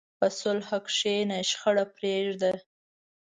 په 0.19 0.27
صلح 0.39 0.69
کښېنه، 0.85 1.37
شخړه 1.49 1.85
پرېږده. 1.95 2.53